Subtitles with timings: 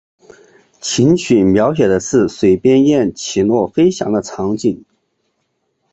[0.79, 4.83] 琴曲描写的是水边雁起落飞翔的场景。